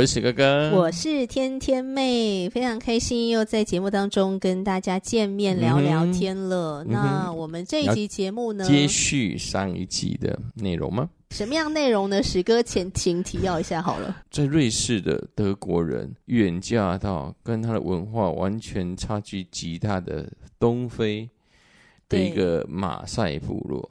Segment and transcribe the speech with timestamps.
[0.00, 6.82] 我是史哥哥，我是天天妹，非常开心又在节目当中跟大家见面聊聊天了。
[6.84, 11.10] 嗯、那我们这一集节目呢，接续上一集的内容吗？
[11.32, 12.22] 什么样内容呢？
[12.22, 14.16] 史哥前情提要一下好了。
[14.30, 20.26] 在瑞士的德国人远嫁到跟他的文化完全差距极大的
[20.58, 21.28] 东非
[22.08, 23.86] 的一个马赛部落。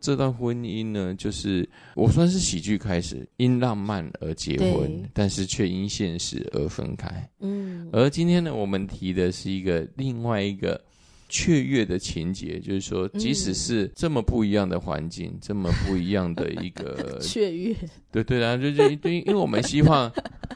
[0.00, 7.30] 这段婚姻呢，就是我算是喜剧开始，因浪漫而结婚，但是却因现实而分开。
[7.40, 10.80] 嗯，而今天呢，我们提的是一个另外一个
[11.28, 17.76] 雀跃的情节，就是说，即使是这么不一样的环境，嗯、这么不一样的一个 雀跃，
[18.10, 20.10] 对对啊，就是对，因为我们希望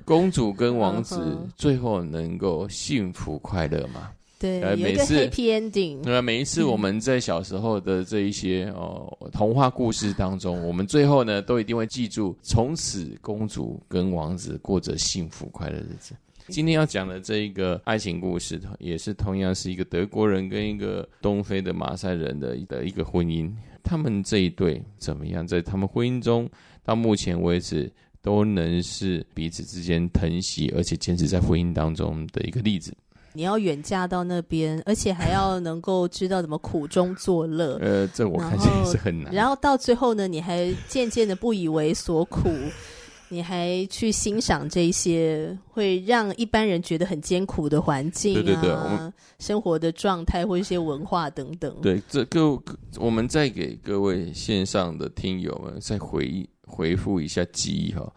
[0.05, 4.11] 公主跟王子最后能够幸福快乐嘛。
[4.45, 6.03] 对，有一个 happy ending。
[6.03, 16.14] 对，每一次我们在小时候的这一些哦童话故事当中，我们最后呢都一定会记住，从此公主跟王子过着幸福快乐日子。
[16.48, 23.51] 今天要讲的这一个爱情故事，也是同样是一个德国人跟一个东非的马赛人的的一个婚姻。
[23.83, 25.47] 他们这一对怎么样？
[25.47, 26.47] 在他们婚姻中，
[26.84, 32.95] 到目前为止都能是彼此之间疼惜，而且坚持在婚姻当中的一个例子。
[33.36, 37.77] 你要远嫁到那边，而且还要能够知道怎么苦中作乐。
[37.82, 39.34] 呃，这我看起来是很难。
[39.34, 42.48] 然后到最后呢，你还渐渐的不以为所苦，
[43.28, 51.77] 你还去欣赏这些会让一般人觉得很艰苦的环境啊，对对对，我们生活的状态或一些文化等等。
[51.83, 52.56] 对，这个
[52.98, 58.08] 我们再给各位线上的听友们再回忆回复一下记忆哈。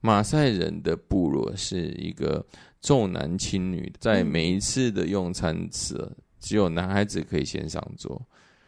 [0.00, 2.44] 马赛人的部落是一个。
[2.82, 8.20] 重男轻女，在每一次的用餐时，嗯、只有男孩子可以先上桌，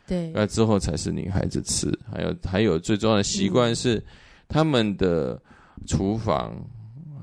[0.06, 1.96] 对，那之后才是女孩子吃。
[2.12, 4.04] 还有，还有最重要的习惯是，嗯、
[4.48, 5.40] 他们的
[5.86, 6.56] 厨房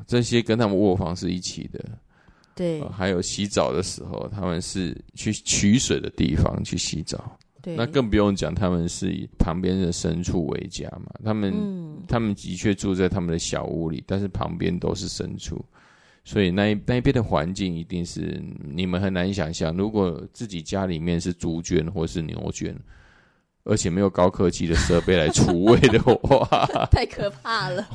[0.08, 1.84] 这些跟他们卧房是一起的，
[2.56, 2.90] 对、呃。
[2.90, 7.76] 还有洗澡的时候，他们是去取水的地方去洗澡，对。
[7.76, 11.12] 那更不用讲，他们是以旁边的牲畜为家嘛。
[11.26, 15.60] 他们，嗯、他们的确住在他们的小屋里，但是旁边都是牲畜。
[16.28, 22.76] 所以那一那一边的环境一定是你们很难想象，如果自己家里面是猪圈或是牛圈，
[23.64, 27.88] 而且没有高科技的设备来除味的话， 太可怕了。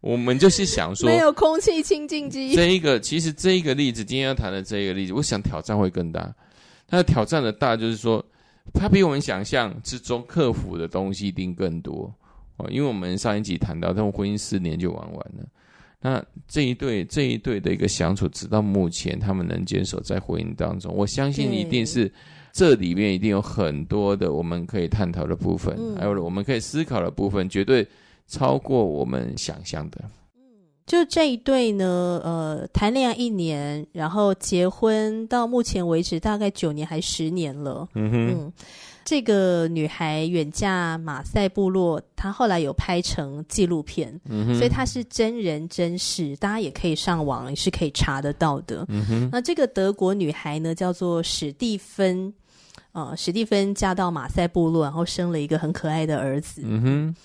[0.00, 2.52] 我们就是想说，没有空气清净机。
[2.54, 6.34] 这一个其实这一个例子，今天要谈的这一个例子，我想挑战会更大。
[6.88, 8.24] 它的挑战的大就是说，
[8.74, 12.12] 它比我们想象之中克服的东西一定更多
[12.56, 12.66] 哦。
[12.70, 15.46] 因为我们上一集谈到，他们婚姻四年就玩完了。
[16.00, 22.12] 那这一对这一对的一个相处，直到目前他们能坚守在婚姻当中，我相信一定是
[22.52, 27.86] 这里面一定有很多的我们可以探讨的部分，嗯、还有我们可以思考的部分，绝对
[28.28, 30.04] 超过我们想象的。
[30.86, 37.88] 嗯，就这一对呢，呃，谈恋爱一年，然后结婚到目前为止大概九年还十年了。
[37.94, 38.28] 嗯哼。
[38.30, 38.52] 嗯
[39.08, 48.84] 这个女孩远嫁马赛部落，她后来有拍成纪录片，嗯、所以她是真人真事，大家也可以上网也是可以查得到的。
[48.88, 52.34] 嗯、哼那这个德国女孩呢，叫做史蒂芬，
[52.90, 56.62] 呃，史蒂芬嫁到马赛部落，然后生了一个很可爱的儿子。
[56.64, 57.16] 嗯哼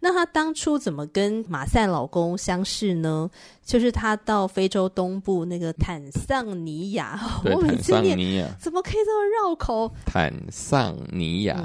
[0.00, 3.28] 那她当初怎么跟马赛老公相识呢？
[3.64, 8.16] 就是她到非洲东部那个坦桑尼亚， 我每次念
[8.60, 9.92] 怎么可以这么绕口？
[10.06, 11.56] 坦桑尼亚，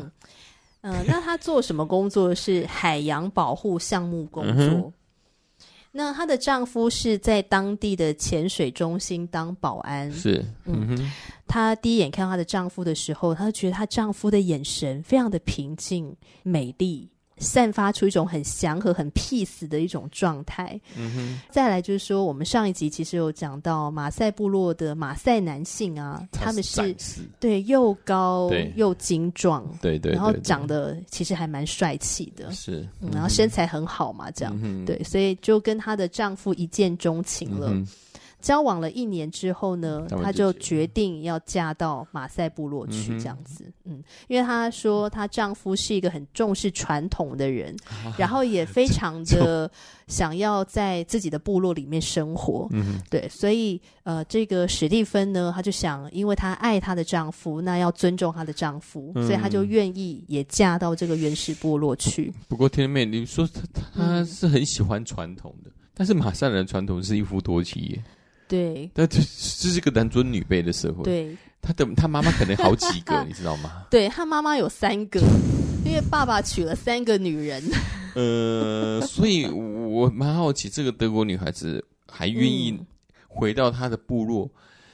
[0.81, 2.33] 嗯，呃，那她做什么工作？
[2.33, 4.65] 是海洋保护项目工作。
[4.65, 4.93] 嗯、
[5.91, 10.11] 那她的丈夫是在当地的潜水中心当保安。
[10.11, 11.11] 是，嗯哼，
[11.47, 17.07] 她第一眼看到她的丈夫的时候，她就觉得她丈夫的眼神非常的平静、美丽。
[17.43, 20.79] 散发出一种很祥和、很 peace 的一种状态。
[20.97, 21.41] 嗯哼。
[21.51, 26.95] 再来就是说，我们上一集其实有讲到马赛部落的马赛男性啊，他，们是
[27.39, 37.67] 对又高又精壮，对，对对，然后长得其实还蛮帅气的，是、嗯，然后身材很好嘛，这样、嗯、对，所以就跟她的丈夫一见钟情了。
[37.71, 37.85] 嗯
[38.43, 43.63] 交往了一年之后呢，她就决定要嫁到马赛部落去，这样子。
[43.85, 49.71] 嗯，嗯，因为她说她丈夫是一个很重视传统的人，啊、然后也非常的
[50.07, 52.67] 想要在自己的部落里面生活。
[52.71, 62.33] 嗯，对，所以呃，这个史蒂芬呢，她就想，因为她爱她的丈夫，那要尊重她的丈夫，嗯、所以她就愿意也嫁到这个原始部落去。
[62.49, 63.61] 不过，天妹，你说她
[63.95, 68.03] 她是很喜欢传统的，嗯、但是马赛人传统是一夫多妻耶。
[68.53, 71.03] 对，但这这是个男尊女卑的社会。
[71.03, 73.83] 对，他的他妈妈可能好几个， 你知道吗？
[73.89, 75.19] 对，他妈妈有三个，
[75.83, 77.63] 因为爸爸娶了三个女人。
[78.13, 82.79] 呃，所以我蛮好奇，这个德国女孩子还愿意
[83.27, 84.51] 回到她的部落，嗯、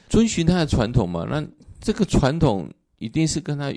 [0.08, 1.26] 遵循她的传统嘛？
[1.28, 1.46] 那
[1.82, 2.66] 这个传统
[2.96, 3.70] 一定是跟她。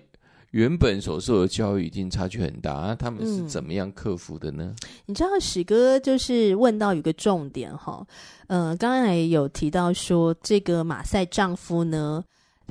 [0.53, 4.73] 原本所受的教育已经差距很大，啊，他们是怎么样克服的呢？
[4.83, 8.05] 嗯、你知道史哥就是问到一个重点哈，
[8.47, 12.23] 呃，刚刚也有提到说，这个马赛丈夫呢。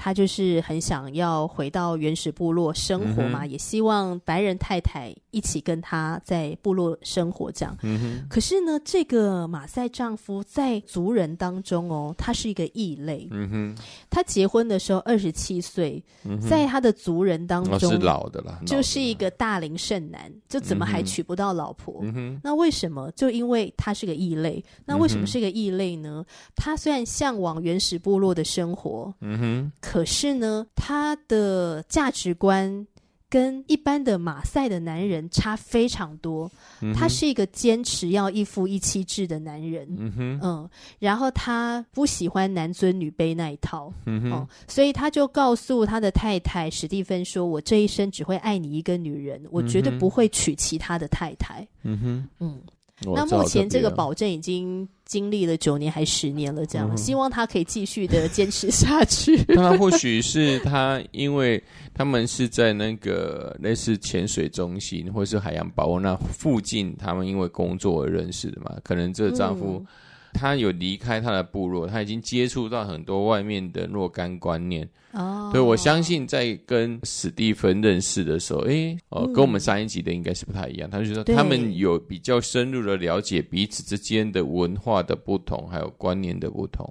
[0.04, 7.78] 他就是很想要回到原始部落生活嘛，嗯、也希望白人太太一起跟他在部落生活这样。
[7.82, 13.28] 嗯、可是呢，这个马赛丈夫在族人当中哦，他是一个异类。
[13.31, 22.00] 嗯、哼他结婚的时候二十七岁，嗯、在他的族人当中、哦、是老的了，就是一个大龄剩男，就怎么还娶不到老婆？
[22.02, 23.08] 嗯、那为什么？
[23.12, 24.60] 就因为他是个异类。
[24.84, 26.25] 那为什么是个异类呢？
[26.56, 29.72] 他虽然向往原始部落的生活，嗯哼。
[29.93, 32.87] 可是呢，他的价值观
[33.29, 36.50] 跟一般的马赛的男人差非常多。
[36.81, 52.62] 嗯、他是一个坚持要一夫一妻制的男人，嗯哼，嗯，然后他不喜欢男尊女卑那一套，嗯哼、嗯，所以他就告诉他的太太史蒂芬说：“我这一生只会爱你一个女人，我绝对不会娶其他的太太。”嗯哼，嗯。
[53.00, 59.44] 那目前这个保证已经经历了九年还十年了，这样，嗯、希望他可以继续的坚持下去。
[59.49, 61.62] 那或许是他，因为
[61.93, 69.79] 他们是在那个类似潜水中心或是海洋保护那附近，他们因为工作而认识的嘛，可能这丈夫。
[69.81, 69.87] 嗯
[70.32, 74.88] 他有离开他的部落，他已经接触到很多外面的若干观念。
[75.12, 80.88] 哦，对，我相信在跟史蒂芬认识的时候，诶，哦，跟我们上一集的应该是不太一样。
[80.88, 86.90] 嗯、他就说他们有比较深入的了解彼此之间的文化的不同，还有观念的不同。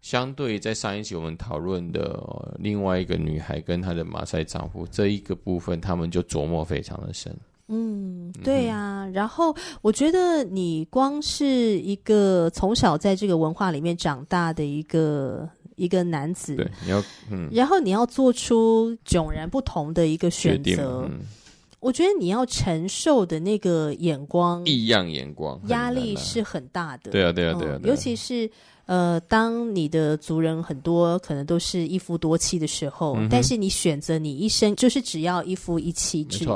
[0.00, 7.32] 相对于在上一集我们讨论的、哦、另外一个女孩跟她的马赛丈夫这一个部分，他们就琢磨非常的深。
[7.74, 11.46] 嗯，对呀、然后我觉得你光是
[11.80, 21.20] 一个从小在这个文化里面长大的一个一个男子，对，你要嗯，然后你要做出迥然不同的一个选择，嗯、
[21.80, 27.10] 我觉得你要承受的那个眼光，异样眼光，压力是很大的。
[27.10, 28.50] 对啊，对啊，对啊，尤其是
[28.84, 36.46] 呃，当你的族人很多可能都是一夫多妻的时候，嗯、但是你选择你一生就是只要一夫一妻制。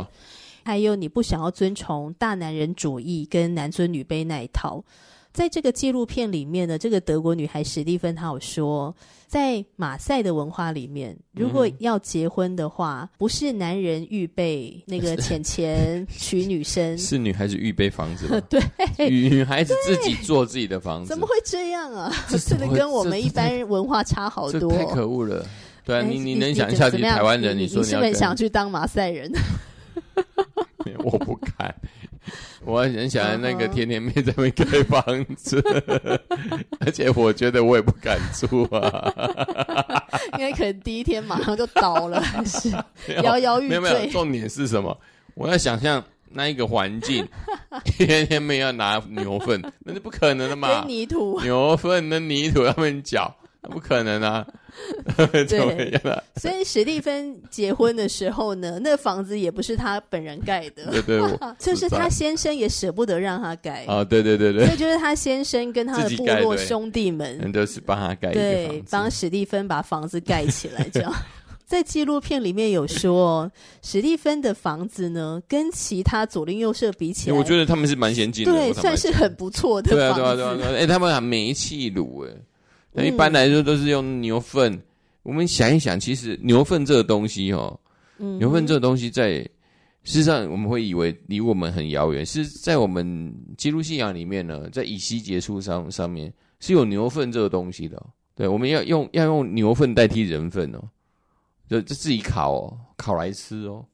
[0.67, 4.83] 还有你不想要遵从大男人主义跟男尊女卑那一套，
[5.33, 8.93] 在这个纪录片里面呢，这个德国女孩史蒂芬她有说，
[9.29, 18.43] 在马赛的文化里面，如果要结婚的话，不是男人预备那个钱钱娶女生， 是女孩子预备房子。
[18.51, 18.61] 对，
[19.09, 22.13] 女孩子自己做自己的房子，怎么会这样啊？
[22.29, 25.47] 这的跟我们一般文化差好多，太可恶了。
[25.85, 29.31] 对啊，你你能想一下，你台湾人，你说你是不是想去当马赛人？
[31.06, 31.72] 我不敢，
[32.67, 35.63] 我很想那个甜甜妹在那边盖房子，
[36.84, 40.03] 而且我觉得我也不敢住啊，
[40.36, 42.70] 因为可能第一天马上就倒了，还是
[43.22, 43.69] 摇摇欲坠。
[43.69, 44.98] 没有没有，重点是什么？
[45.34, 47.25] 我要想象那一个环境，
[47.84, 50.84] 天天妹要拿牛粪，那是不可能的嘛？
[50.89, 53.32] 泥土，牛粪那泥土要们搅。
[53.63, 54.46] 不可能啊！
[55.17, 56.01] 对，
[56.36, 70.89] 所以史蒂芬结婚的时候呢，那房子也不是他本人盖的，对对，就是他先生也舍不得让他盖啊，对对对对，所以就是他先生跟他的部落兄弟们都是帮他盖，对，帮史蒂芬把房子盖起来。
[70.93, 71.13] 这样，
[71.67, 73.51] 在纪录片里面有说，
[73.82, 79.91] 史蒂芬的房子呢，跟其他左邻右舍比起来，我觉得他们是蛮先进的，对，算是很不错的。
[79.91, 82.31] 对啊，对啊，对啊，对啊，哎，他们还煤气炉，哎。
[82.96, 84.72] 那一般来说都是用牛粪。
[84.72, 84.82] 嗯、
[85.22, 87.79] 我们想一想，其实牛粪这个东西哦，
[88.19, 89.38] 嗯、牛粪这个东西在
[90.03, 98.06] 事实上我们会以为离我们很遥远，是在我们基督信仰里面呢，在以西结书上上面是有牛粪这个东西的、哦。
[98.34, 100.81] 对，我们要用要用牛粪代替人粪哦，
[101.69, 103.84] 就就自己烤哦，烤来吃哦。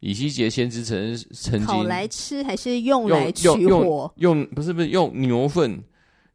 [0.00, 3.56] 以西结先知曾曾经烤来吃还是用来取火？
[3.56, 5.82] 用，用，用不是不是用牛粪。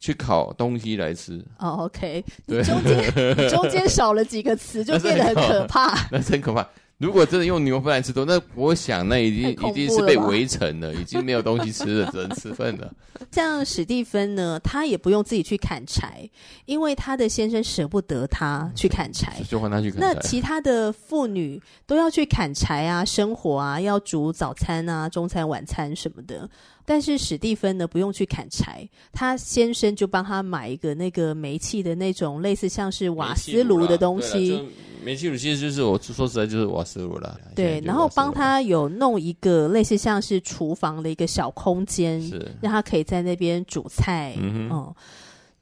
[0.03, 1.41] 去烤东西来吃。
[1.59, 2.97] 哦，OK，你中间
[3.37, 5.97] 你中间少了几个词， 就变得很可怕。
[6.11, 6.67] 那真可怕。
[6.97, 12.93] 如果真的用牛粪来吃多，那我想那已经已经是被围城了， 已经没有东西吃了，只能吃粪了。
[13.31, 16.29] 像史蒂芬呢，他也不用自己去砍柴，
[16.65, 20.13] 因为他的先生舍不得他去砍柴，就换他去砍柴。
[20.13, 26.49] 那其他的妇女都要去砍柴啊，生活啊，要煮早餐啊、中餐、晚餐什么的。
[26.85, 34.61] 但是史蒂芬呢，不用去砍柴，他先生就帮他买一个那个煤气的那种类似像是瓦斯炉的东西。
[35.03, 37.39] 煤气炉其实就是我说实在就是瓦斯炉了。
[37.55, 44.33] 对，然后帮他有弄一个类似像是厨房的一个小空间，是让他可以在那边煮菜。
[44.37, 44.95] 嗯哼，哦，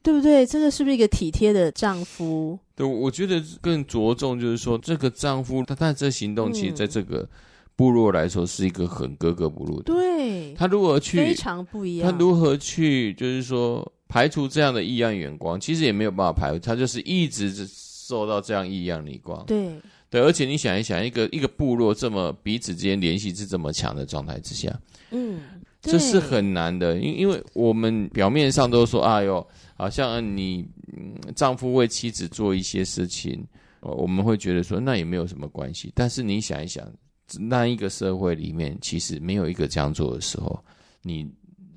[0.04, 0.46] 对不对？
[0.46, 2.58] 这个是不是一个体贴的丈夫？
[2.76, 7.20] 对，我觉得更着重就是说，这个丈夫他他这行动，其实在这个。
[7.20, 7.30] 嗯
[7.76, 19.72] 部落来说是一个很格格不入的，对，他如何去非常不一样，他如何去就是说排除这样的异样眼光，其实也没有办法排除，他就是一直受到这样异样眼光，对。
[20.12, 24.70] 对，而且你想一想，一个一个部落这么彼此之间联系是这么强的状态之下，
[25.12, 25.40] 嗯，
[25.82, 29.48] 这是很难的，因因为我们表面上都说，哎呦，
[29.78, 30.68] 好像你
[31.34, 33.42] 丈夫为妻子做一些事情，
[33.80, 36.86] 我们会觉得说那也没有什么关系，但是你想一想。
[37.40, 40.60] 那一个社会里面，其实没有一个这样做的时候，
[41.02, 41.30] 你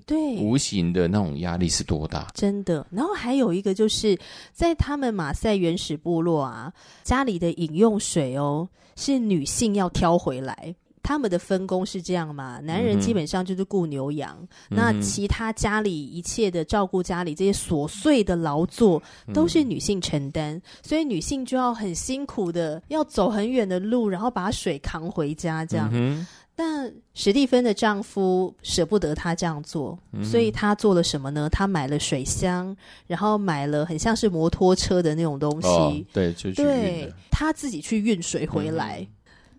[0.07, 2.29] 对无形的那种压力是多大？
[2.35, 2.87] 真的。
[2.91, 4.19] 然后还有一个，就是
[4.53, 10.75] 在他们马赛原始部落啊，家里的饮用水哦，是女性要挑回来。
[11.05, 12.59] 他们的分工是这样嘛？
[12.61, 14.37] 男人基本上就是雇牛羊，
[14.71, 19.01] 嗯、那其他家里一切的照顾家里这些琐碎的劳作
[19.33, 25.91] 都是女性承担，嗯、所以女性就要很辛苦的要走很远的路，然后把水扛回家这样。
[25.93, 31.51] 嗯、但史蒂芬的丈夫舍不得她这样做，嗯、所以他做了什么呢？
[31.51, 32.75] 他买了水箱，
[33.07, 39.01] 然后买了很像是摩托车的那种东西，哦、对，就去对，他自己去运水回来。
[39.01, 39.09] 嗯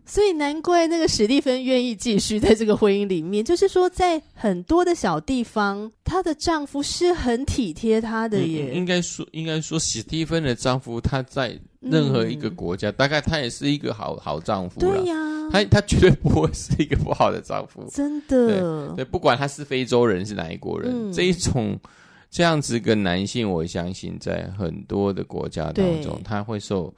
[0.05, 8.73] 所以难怪那个史蒂芬愿意继续在这个婚姻里面，就是说在很多的小地方，她的丈夫是很体贴她的耶。
[8.75, 14.79] 应该说，应该说史蒂芬的丈夫他在任何一个国家，嗯、大概他也是一个好好丈夫。
[14.79, 17.83] 对呀、啊，他他绝对不会是一个不好的丈夫。
[17.91, 18.47] 真的
[18.95, 21.79] 对，对，不管他是非洲人是哪一国人，嗯、这一种
[22.29, 26.93] 这样子个男性，我相信在很多的国家当中，他会受。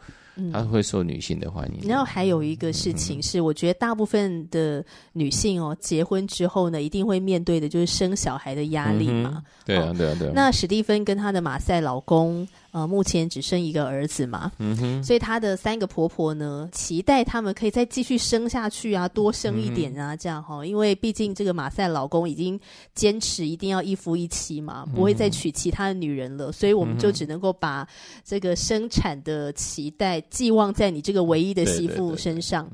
[0.52, 1.88] 他会受女性的欢迎。
[1.88, 9.44] 然后还有一个事情是，我觉得大部分的女性哦，结婚之后呢，一定会面对的就是生小孩的压力嘛。
[9.66, 10.32] 对啊，对啊，对啊。
[10.36, 14.52] 那史蒂芬跟她的马赛老公，呃，目前只生一个儿子嘛。
[14.60, 15.04] 嗯哼。
[15.04, 20.64] 所以她的三个婆婆呢，期待他们可以再继续生下去啊，多生一点啊，这样哈。
[20.64, 22.60] 因为毕竟这个马赛老公已经
[22.94, 27.88] 坚持一定要一夫一妻嘛，不会再娶其他的女人了，所以我们就只能够把
[28.24, 30.22] 这个生产的期待。
[30.30, 32.70] 寄望在你这个唯一的媳妇身上，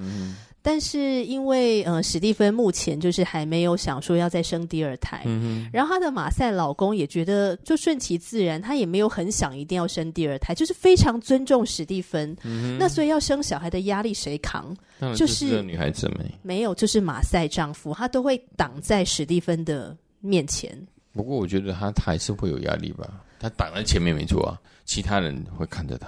[0.63, 12.35] 但是因为呃，史蒂芬目前就是还没有想说要再生第二胎，嗯、哼然后她的马赛老公也觉得就顺其自然，他也没有很想一定要生第二胎，就是非常尊重史蒂芬。
[12.43, 14.73] 嗯、那所以要生小孩的压力谁扛？
[15.17, 20.71] 就是这女孩子没没有，就是马赛丈夫，他都会挡在史蒂芬的面前。
[21.11, 26.07] 不过我觉得他还是会有压力吧，他挡在前面没错啊，其他人会看着他。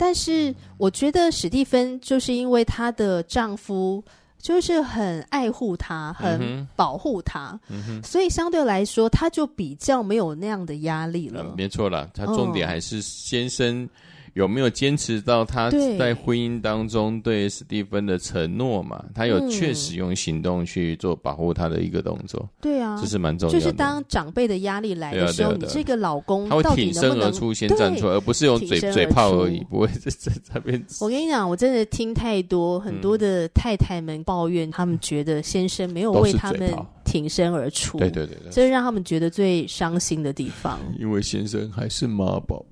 [0.00, 4.02] 但是我觉得史蒂芬就是因为她的丈夫
[4.38, 11.42] 就是很爱护她，很保护她，嗯，所以相对来说，她就比较没有那样的压力了。
[11.42, 13.86] 嗯，没错了，她重点还是先生。
[14.34, 19.04] 有没有坚持到他在婚姻当中对史蒂芬的承诺嘛？
[19.14, 22.48] 他有确实用行动去做保护他的一个动作。
[22.60, 23.58] 对啊，这是蛮重要的。
[23.58, 30.84] 就是当长辈的压力来的时候，你这个老公他会挺身而出，先站出来，而不是用嘴嘴炮而已，不会在在这边。
[31.00, 36.70] 我跟你讲，我真的听太多很多的太太们抱怨，他们觉得先生没有为他们
[37.04, 37.98] 挺身而出。
[37.98, 40.78] 对对对，这是让他们觉得最伤心的地方。
[40.98, 42.64] 因为先生还是妈宝。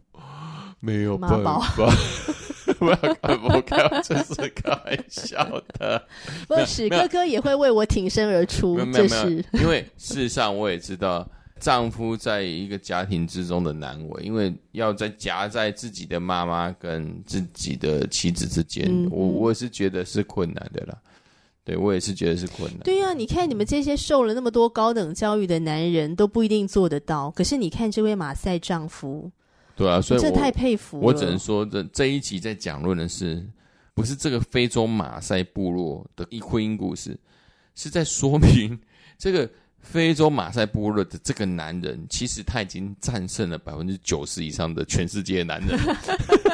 [0.80, 1.60] 没有办法，
[2.78, 6.06] 不 要看，不开，这是开玩笑的。
[6.46, 9.16] 不是史哥哥也会为我挺身而出，没有没
[9.52, 20.96] 有，因为事实上我也知道丈夫在一个家庭之中的难为，因为要在夹在自己的妈妈跟自己的妻子之间，嗯、我我也是觉得是困难的啦。
[21.64, 22.80] 对，我也是觉得是困难。
[22.80, 29.32] 对呀、啊，你看你们这些受了那么多高等教育的男人都不一定做得到，可是你看这位马赛丈夫。
[29.78, 31.06] 对啊，所以我这太佩服了。
[31.06, 33.46] 我只能说，这这一集在讲论的是，
[33.94, 37.16] 不是这个非洲马赛部落的一婚姻故事，
[37.76, 38.76] 是在说明
[39.16, 39.48] 这个
[39.80, 45.78] 非洲马赛部落的这个男人，其实他已经战胜了百分之九十以上的全世界的男人，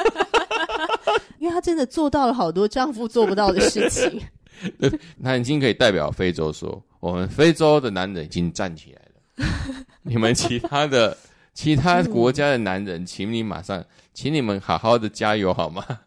[1.39, 4.21] 因为他真的做到了好多丈夫做不到的事情。
[5.21, 9.45] 他已经可以代表非洲说，我们非洲的男人已经站起来了，
[10.03, 11.17] 你们其他的
[11.55, 13.83] 其他国家的男人，请你马上，
[14.13, 16.01] 请你们好好的加油好吗？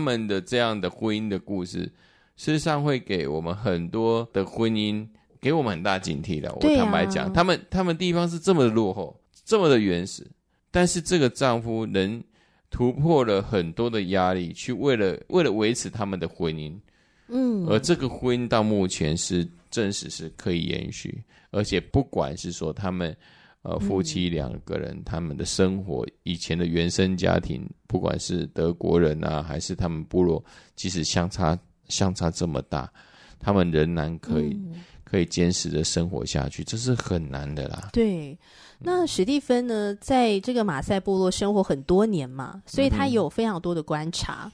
[0.00, 1.82] 们的这样的婚姻的故事，
[2.36, 5.06] 事实上会给我们很多的婚姻，
[5.40, 6.52] 给我们很大警惕的。
[6.54, 9.14] 我坦白讲，啊、他们他们地方是这么的落后，
[9.44, 10.26] 这么的原始，
[10.70, 12.20] 但是这个丈夫能
[12.70, 16.74] 突破了很多的压力，去为了为了维持他们的婚姻，
[17.28, 23.14] 嗯，而这个婚姻到目前是证实是可以延续，而且不管是说他们。
[23.62, 30.42] 呃，夫妻两个人，嗯、他们的生活以前的原生家庭，不管是德国人啊，还是他们部落，
[30.74, 32.90] 即使相差相差这么大，
[33.38, 37.90] 他们仍然可以、嗯、可以坚持的生活下去，这是很难的啦。
[37.92, 38.38] 对，
[38.78, 44.44] 那史蒂芬呢，在这个马赛部落生活很多年嘛，所以他有非常多的观察。
[44.46, 44.52] 嗯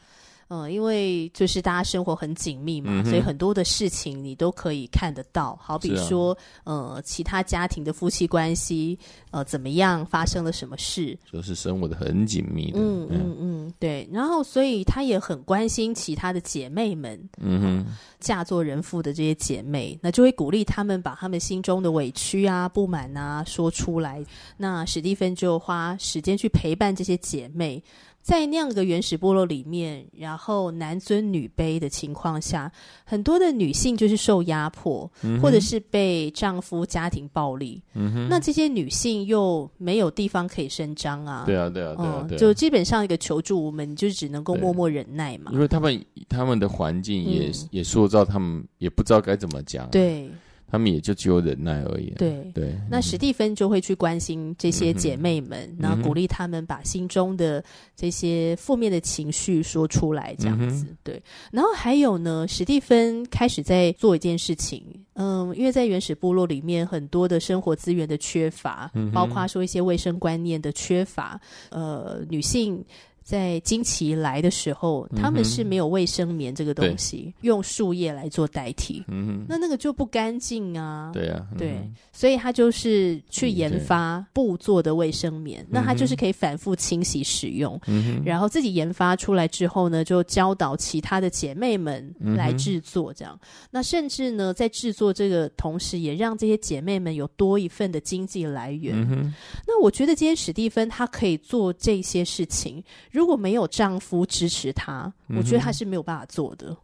[0.49, 5.59] 嗯，因为就是大家生活很紧密嘛，嗯、所以很多的事情你都可以看得到。
[5.61, 8.97] 好比说，啊、呃，其他家庭的夫妻关系，
[9.33, 12.79] 呃，怎么样，发生了什么事，就是生活的很紧密的。
[12.79, 14.09] 嗯嗯嗯，对。
[14.12, 24.25] 然后，所以他也很关心其他的姐妹们，嗯哼、呃，嫁作人妇的这些姐妹，那就会鼓励他们把他们心中的委屈啊、不满啊说出来。
[24.57, 27.83] 那史蒂芬就花时间去陪伴这些姐妹。
[28.26, 32.68] 在那样的原始部落里面，然后男尊女卑的情况下，
[33.05, 37.81] 很多的女性就是受压迫，嗯、或者是被丈夫家庭暴力。
[38.29, 41.44] 那这些女性又没有地方可以伸张啊。
[41.46, 45.53] 对啊，对啊，对啊，就基本上一个求助无门，就只能够默默忍耐嘛。
[45.53, 49.88] 因为他们他们的环境也、嗯、也塑造他们，也不知道该怎么讲。
[49.90, 50.29] 对。
[50.68, 52.11] 他们也就只有忍耐而已。
[52.16, 57.62] 对对，那史蒂芬就会去关心这些姐妹们，嗯、然后鼓励他们把心中的
[57.94, 60.85] 这些负面的情绪说出来，这样子。
[60.88, 64.83] 嗯、对，然后还有呢，史蒂芬开始在做一件事情。
[65.14, 72.85] 嗯，因为在原始部落里面，很多的生活资源的缺乏，嗯、包括说一些卫生观念的缺乏，呃，女性。
[73.27, 79.03] 在经期来的时候，他们是没有卫生棉这个东西，对用树叶来做代替。
[79.09, 81.11] 嗯哼，那那个就不干净啊。
[81.12, 87.77] 对啊，对，嗯、所以他就是去研发布做的卫生棉，嗯、那他就是可以反复清洗使用。
[87.89, 93.37] 嗯，然后自己研发出来之后呢，就教导其他的姐妹们来制作，这样。
[93.43, 98.95] 嗯、那甚至呢，在制作这个同时，也让这些姐妹们有多一份的经济来源。
[99.11, 99.35] 嗯，
[99.67, 102.81] 那我觉得今天史蒂芬他可以做这些事情。
[103.16, 106.76] 如果没有丈夫支持她，我觉得她是没有办法做的。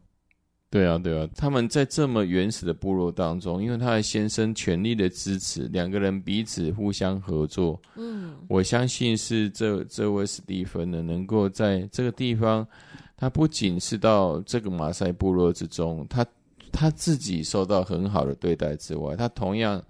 [0.70, 7.78] 对啊，对啊，他们在这么原始的部落当中，因为他的先生全力的支持，两个人彼此互相合作。
[7.96, 12.66] 嗯，我相信是这这位史蒂芬呢，能够在这个地方，
[13.14, 16.24] 他不仅是到这个马赛部落之中，他
[16.72, 19.82] 他自己受到很好的对待之外，他同样。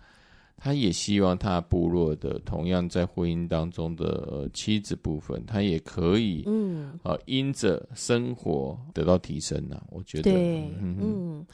[0.64, 9.83] 他也希望他部落的同样在婚姻当中的、呃、妻子部分，他也可以，嗯，呃，因着生活得到提升呢、啊。
[9.90, 11.46] 我觉得，对，嗯，嗯，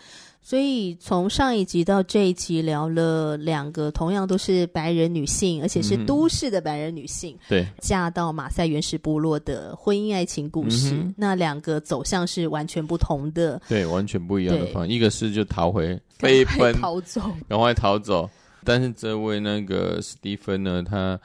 [0.43, 18.29] 所以从上一集到这一集聊了两个同样都是白人女性，而且是都市的白人女性，对、嗯，嫁到马赛原始部落的婚姻爱情故事，嗯、那两个走向是完全不同的，对，完全不一样的方，对一个是就逃回飞奔逃走，赶快逃走。
[18.69, 21.19] 但是这位那个史蒂芬呢，他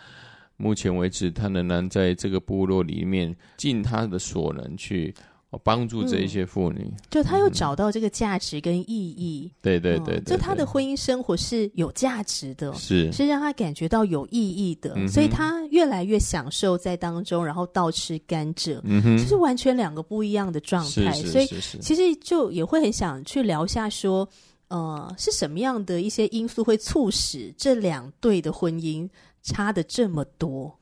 [0.56, 5.13] 目前为止，他仍然在这个部落里面尽他的所能去
[5.62, 6.79] 帮助这一些妇女。
[6.86, 9.51] 嗯、就他又找到这个价值跟意义。
[9.62, 21.12] 对对对，就他的婚姻生活是有价值的，是是让他感觉到有意义的，嗯、所以他越来越享受在当中，然后倒吃甘蔗，嗯哼，就是完全两个不一样的状态。
[21.12, 24.25] 是是是是，所以其实就也会很想去聊一下说。
[24.74, 29.08] 呃，是什么样的一些因素会促使这两对的婚姻
[29.44, 30.80] 差的这么多？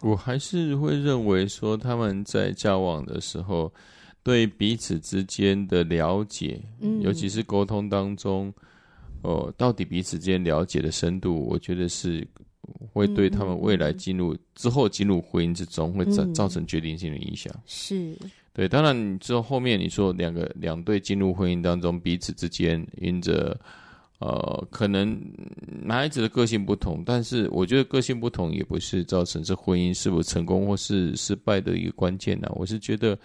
[0.00, 3.72] 我还是会认为说，他们在交往的时候，
[4.24, 8.52] 对彼此之间的了解，嗯，尤其是沟通当中，
[9.22, 12.26] 哦、呃，到底彼此之间了解的深度，我觉得是
[12.92, 17.54] 会对他们未来进入、嗯、之后进入婚姻之中，会造造成决定性的影响。
[17.64, 18.18] 是，
[18.52, 23.58] 对，当然你之后后面你说两个两对进入婚姻当中，彼此之间因着。
[24.24, 25.20] 呃，可能
[25.82, 32.54] 男孩子的个性不同，但是我觉得个性不同也不是造成这婚姻是否成功或是失败的一个关键呢、啊。
[32.54, 33.18] 我是觉得，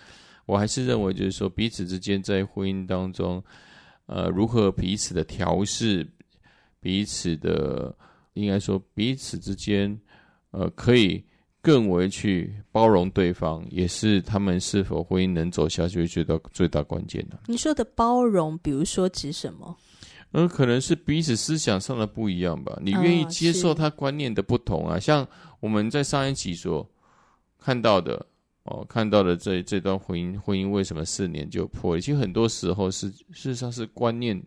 [0.47, 3.43] 我还是认为就是说，彼此之间在婚姻当中，
[4.07, 6.03] 呃，如何彼此的调试，
[6.79, 7.95] 彼此的
[8.33, 9.95] 应该说彼此之间，
[10.49, 11.23] 呃，可以
[11.67, 17.41] 更为去包容对方，也是他们是否婚姻能走下去最大最大关键的、啊。
[17.47, 19.75] 你说的包容，比如说指什么？
[20.31, 22.79] 嗯，可能是彼此思想上的不一样吧。
[22.81, 24.95] 你愿意接受他观念的不同啊？
[24.95, 25.27] 哦、像
[25.59, 26.89] 我们在上一期所
[27.59, 28.25] 看到的
[28.63, 31.99] 哦，看到的这这段婚姻，婚姻为什么四年就破了？
[31.99, 34.41] 其实很多时候是事实上是观念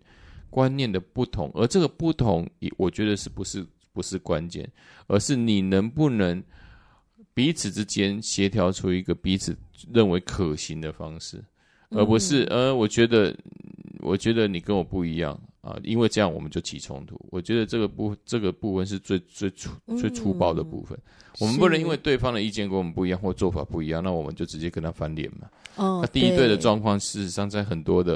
[0.48, 4.66] 观念的不同，而这个不同，我觉得是不是不是关键，
[5.06, 6.42] 而是你能不能
[7.34, 9.56] 彼此之间协调出一个彼此
[9.92, 11.42] 认为可行的方式，
[11.90, 13.36] 而不是呃，我觉得
[14.00, 15.38] 我觉得你跟我不一样。
[15.62, 17.20] 啊，因为这样我们就起冲突。
[17.30, 20.98] 我觉得这个部这个部分是最最粗最粗暴的部分。
[21.04, 25.50] 嗯、我们不能因为对方的意见跟我们不一样或做法不一样，那我们就直接跟他翻脸嘛。
[25.76, 28.14] 哦，那第一对的状况，事实上在很多的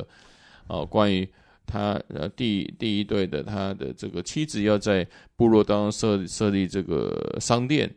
[0.69, 1.29] 哦、呃，关于
[1.67, 7.95] 他呃第第一对的他的这个妻子要在部落当中设设立这个商店，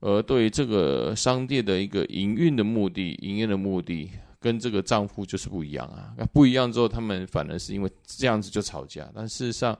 [0.00, 4.10] 而对于这个商店的一个营运的目的，营业的目的。
[4.38, 9.10] 跟这个账户就是不一样啊，那不一样之后，他们反而是因为这样子就吵架。
[9.12, 9.76] 但事实上，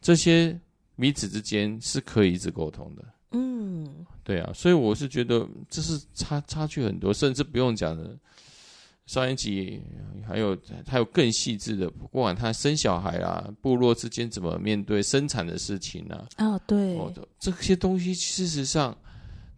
[0.00, 0.58] 这些
[0.96, 3.04] 彼此之间是可以一直沟通的。
[3.32, 8.16] 嗯，对啊，所以我是觉得这是差差距很多，甚至不用讲的。
[9.04, 9.82] 上一集
[10.26, 16.96] 还有还有更细致的，不管他生小孩啊，部落之间怎么面对生产的事情啊，哦，对，
[17.38, 18.96] 这些东西事实上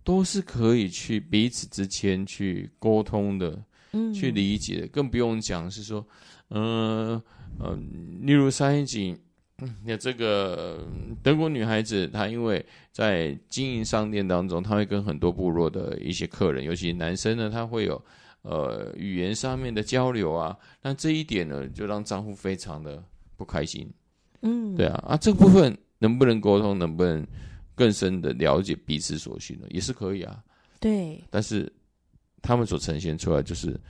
[0.04, 3.62] 都是可以去彼此之间去沟通的。
[3.94, 6.02] 嗯，去理解，更不用讲是说，
[6.48, 7.24] 嗯、呃、
[7.60, 7.78] 嗯、呃，
[8.22, 9.14] 例如上一集，
[9.84, 10.82] 那这个
[11.22, 18.02] 德国女孩子，她因为在经营商店当中，她会跟很多部落的一些客人，尤其男生呢，他会有
[18.40, 23.04] 呃语言上面的交流啊，那这一点呢，就让丈夫非常的
[23.36, 23.86] 不开心。
[24.40, 27.26] 嗯，对啊，啊，这个部分能不能沟通，能不能
[27.74, 29.66] 更深的了解彼此所需呢？
[29.70, 30.42] 也是可以啊。
[30.80, 31.72] 对，但是。
[32.44, 33.80] 他们所呈现出来就是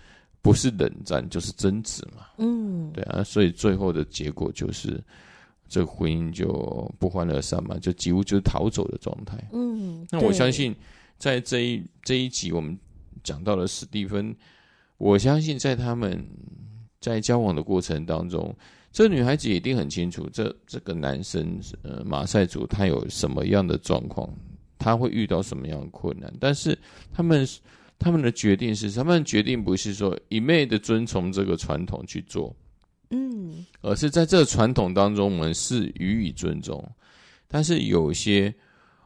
[0.42, 5.03] 不是冷战就是争执嘛，嗯，对啊，所以最后的结果就是
[5.71, 6.47] 这个婚姻就
[6.99, 9.42] 不欢而散嘛，就几乎就是逃走的状态。
[9.55, 10.77] 嗯，那我相信
[11.16, 12.79] 在这一这一集我们
[13.25, 14.37] 讲到了史蒂芬，
[14.99, 16.23] 我相信在他们
[17.01, 18.55] 在交往的过程当中，
[18.92, 24.28] 这女孩子一定很清楚这这个男生呃马赛族他有什么样的状况，
[24.78, 26.78] 他会遇到什么样的困难，但是
[27.12, 27.46] 他们。
[27.98, 32.52] 他们的决定是，他们的决定不是说一昧的遵从这个传统去做，
[33.11, 36.85] 嗯，而是在这个传统当中，我们是予以尊重。
[37.46, 38.52] 但是有一些，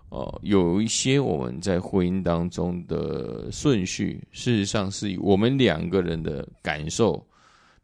[0.09, 7.23] 呃，有一些我们在婚姻当中的顺序，事实上是以我们两个人的感受、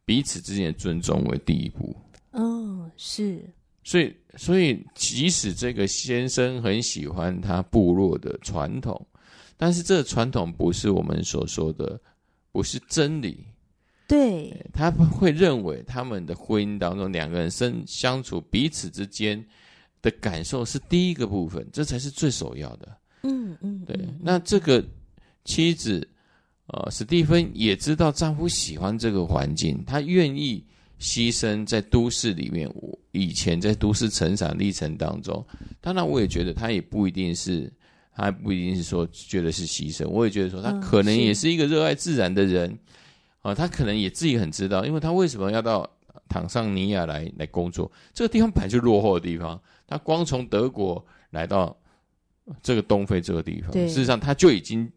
[0.05, 1.95] 彼此之间的尊重为第一步。
[2.31, 3.41] 哦，是。
[3.83, 9.05] 所以，所以即使这个先生很喜欢他部落的传统。
[9.57, 11.99] 但是这个传统不是我们所说的，
[12.51, 13.45] 不是真理。
[14.07, 19.43] 对，他会认为他们的婚姻当中两个人生相处彼此之间
[20.01, 22.97] 的感受是第一个部分，这才是最首要的。
[23.23, 23.97] 嗯嗯，对。
[24.21, 24.83] 那这个
[25.45, 26.05] 妻子，
[26.73, 30.63] 呃，史蒂芬也知道丈夫喜欢这个环境，她愿意
[30.99, 32.69] 牺牲在都市里面。
[32.75, 35.45] 我以前在都市成长历程当中，
[35.79, 37.71] 当然我也觉得她也不一定是。
[38.15, 42.69] 她不一定是说觉得是牺牲，我也觉得说她可能也是一个热爱自然的人，
[43.41, 45.89] 啊、呃，他可能也自己很知道，因为她为什么要到
[46.29, 47.91] 坦桑尼亚来来工作？
[48.13, 51.75] 这个地方本来就落后的地方，她光从德国来到
[52.61, 54.87] 这个东非这个地方，事实上她就已经。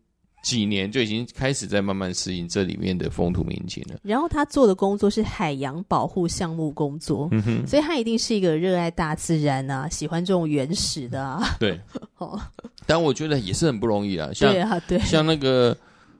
[0.46, 3.98] 几年就已经开始在慢慢适应这里面的风土民情了。
[4.04, 11.42] 然后他做的工作是海洋保护项目工作，嗯哼，所以他一定是一个热爱大自然啊，喜欢这种原始的啊。
[11.58, 11.80] 对，
[12.18, 12.40] 哦，
[12.86, 14.30] 但我觉得也是很不容易啊。
[14.32, 15.76] 像对啊，对，像那个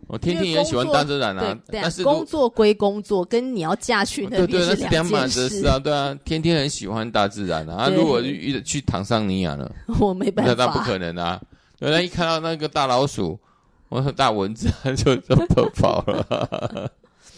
[0.08, 5.78] 我天天也喜欢大自然啊，但是工作归工作，跟你要嫁去那边是两码子事啊。
[5.78, 7.84] 对啊，天天很喜欢大自然啊。
[7.84, 9.70] 啊如果去去坦桑尼亚呢？
[10.00, 11.40] 我没办法，那不可能啊。
[11.78, 13.38] 原来一看到那个大老鼠。
[13.88, 16.90] 我说大蚊子就就跑跑了，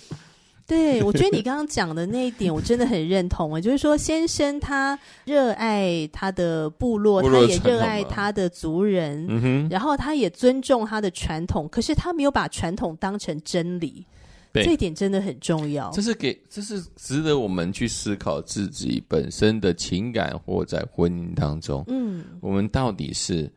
[0.66, 3.61] 对，我觉得你刚刚讲的那一点，我真的很认同啊。
[3.61, 14.04] 就是说，先生他热爱他的部落，部落他也热爱他的族人，嗯，然后他也尊重他的传统，可是他没有把传统当成真理。
[14.54, 15.90] 这一点真的很重要。
[15.92, 23.50] 这是给，这是值得我们去思考自己本身的情感，或在婚姻当中，嗯，我们到底是啊、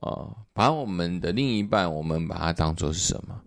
[0.00, 3.40] 呃，把我们的另一半，我们把它当做是什么，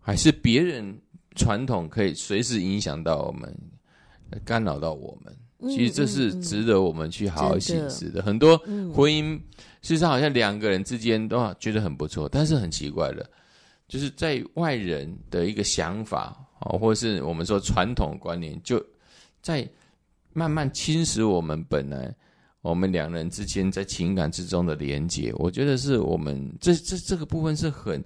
[0.00, 0.98] 还是别人？
[1.36, 3.56] 传统可以随时影响到我们，
[4.44, 5.72] 干扰到我们。
[5.72, 8.20] 其实这是值得我们去好好省思的。
[8.20, 8.58] 很多
[8.92, 9.36] 婚姻，
[9.80, 13.30] 事实上好像两个人之间都觉得很不错，但是很奇怪的，
[13.86, 18.84] 就是在外人的一个想法啊，或者是我们说传统观念，就
[19.40, 19.66] 在
[20.32, 22.12] 慢慢侵蚀我们本来
[22.62, 25.32] 我们两人之间在情感之中的连接。
[25.36, 28.02] 我觉得是我们这这这个部分是很。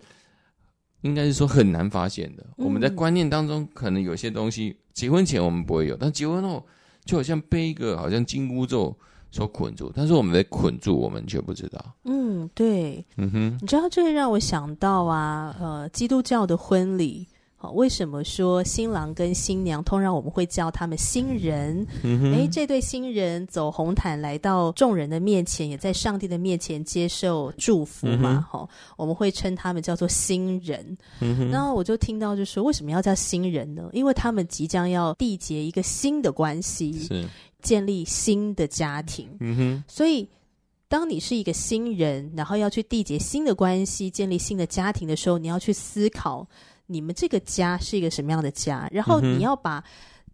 [1.03, 2.43] 应该是说很难发现的。
[2.57, 6.67] 嗯、我们在观念当中，可能有些东西，结婚前我们不会有，但结婚后
[7.05, 8.97] 就好像被一个好像金箍咒
[9.31, 11.95] 所捆住，但是我们被捆住，我们却不知道。
[12.05, 17.29] 嗯，对，嗯哼，你知道这会让我想到啊，呃，基督教的婚礼。
[17.73, 21.87] 为什么说新郎跟新娘通常我们会叫他们新人？
[22.03, 28.47] 诶，这对新人走红毯来到众人的面前，也在上帝的面前接受祝福嘛？
[28.51, 30.97] 哈、我们会称他们叫做新人。
[31.51, 33.89] 然后我就听到就说，为什么要叫新人呢？
[33.93, 37.29] 因为他们即将要缔结一个新的关系，是
[37.63, 39.29] 建立新的家庭。
[39.41, 40.29] 嗯哼，所以
[40.89, 46.47] 当你是一个新人，然后要去缔结新的关系，建立新的家庭的时候，你要去思考。
[46.87, 48.89] 你们这个家是一个什么样的家？
[48.93, 49.83] 然后你要把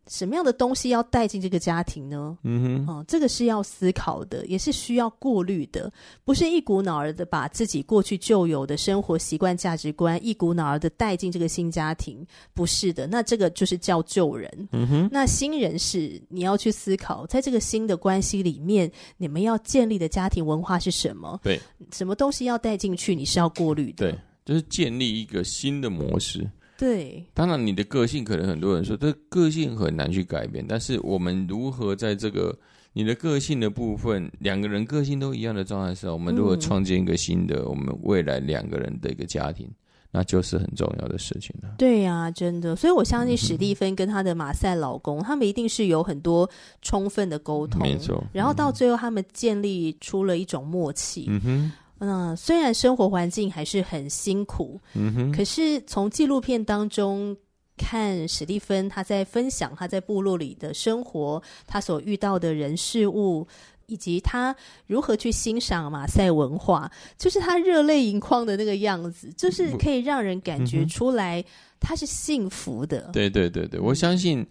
[0.08, 2.36] 什么样的东西要带进这个家庭呢？
[2.42, 5.92] 嗯哼，哦，这个是要思考的，也是需要过滤的，
[6.24, 13.06] 不是一股脑儿的把自己过去旧有的生活习惯、价值观一股脑儿的带进这个新家庭，不是的。
[13.06, 14.50] 那这个就是叫旧人。
[14.72, 21.38] 嗯哼，那新人是你要去思考，在这个新的关系里面，你们要建立的家庭文化是什么？
[21.44, 21.60] 对，
[21.92, 24.10] 什么东西要带进去，你是要过滤的。
[24.10, 24.18] 对。
[24.44, 26.48] 就是建立一个新的模式。
[26.78, 30.64] 对，当然你的个性可能很多人说，这个性很难去改变。
[30.66, 32.58] 但是我们如何在这个
[32.94, 39.68] 你的个性的部分，两个人个性都一样的状态下，我们如何创建一个新的我们未来两个人的一个家庭，
[40.10, 41.74] 那就是很重要的事情了。
[41.76, 42.74] 对呀、啊，真的。
[42.74, 46.48] 所以我相信史蒂芬跟她的马赛老公，嗯、他们一定是有很多
[46.80, 48.24] 充分的沟通，没错。
[48.32, 51.26] 然后到最后，他们建立出了一种默契。
[51.28, 51.72] 嗯哼。
[52.00, 57.36] 嗯，虽然生活环境还是很辛苦，嗯哼，可是从纪录片当中
[57.76, 63.46] 看史蒂芬他在分享他在部落里的生活，他所遇到的人事物，
[63.84, 71.44] 以及他如何去欣赏马赛文化，就是他热泪盈眶的那个样子，就是可以让人感觉出来
[71.78, 73.00] 他是幸福的。
[73.08, 74.46] 嗯、对对对对，我相信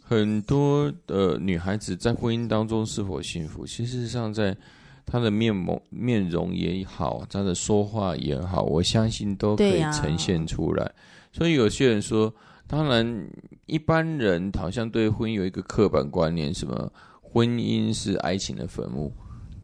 [0.00, 4.56] 很多的女孩子在婚姻当中是否幸福，其实上在。
[5.04, 10.84] 他的面貌、面容也好，他的说话也好，我相信都可以呈现出来。
[10.84, 10.92] 啊、
[11.32, 12.32] 所以有些人说，
[12.66, 13.30] 当然
[13.66, 19.12] 一般人好像对婚姻有一个刻板观念，什么婚姻是爱情的坟墓。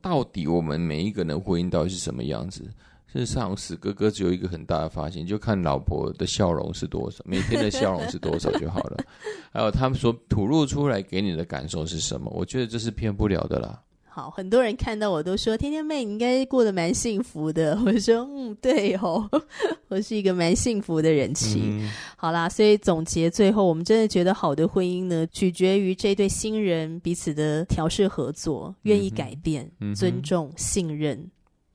[0.01, 2.63] 到底我们每一个人的婚姻到底是什么样子？
[3.11, 8.99] 事实上，史哥哥只有一个很大的发现，就看老婆的笑容是多少，每天的笑容是多少就好了。
[9.51, 12.31] 还有他们所吐露出来给你的感受是什么？
[12.35, 13.81] 我觉得这是骗不了的啦。
[14.19, 17.79] 好，很多人看到我都说：“天天妹，你应该过得蛮幸福的。
[17.87, 19.31] ”我说：“嗯，对哦，
[19.87, 21.61] 我是一个蛮幸福的人妻。
[21.63, 31.25] 嗯”好啦，所以总结最后，我们真的觉得好的婚姻呢，取决于这对新人彼此的调试合作，愿意改变，嗯、尊重、信任。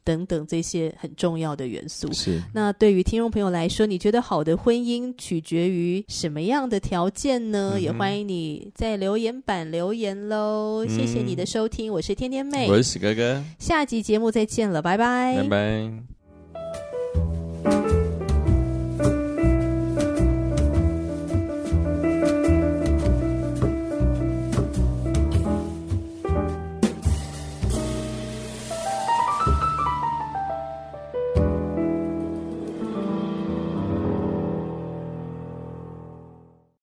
[0.03, 2.11] 等等这些很重要的元素。
[2.13, 2.41] 是。
[2.53, 7.71] 那对于听众朋友来说，你觉得好的婚姻取决于什么样的条件呢？
[7.75, 10.85] 嗯、也欢迎你在留言板留言喽。
[10.85, 13.43] 嗯、谢谢你的收听，我是天天妹，我是史哥哥。
[13.59, 16.22] 下集节目再见了，拜拜，拜拜。